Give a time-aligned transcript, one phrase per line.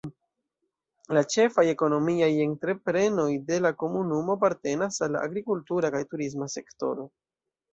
[1.17, 7.07] La ĉefaj ekonomiaj entreprenoj de la komunumo apartenas al la agrikultura kaj turisma sektoro.